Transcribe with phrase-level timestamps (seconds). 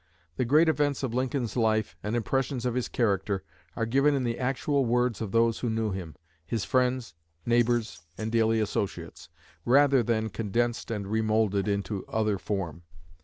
[0.37, 3.43] The great events of Lincoln's life, and impressions of his character,
[3.75, 7.13] are given in the actual words of those who knew him his friends,
[7.45, 9.29] neighbors, and daily associates
[9.63, 12.81] rather than condensed and remolded into other form.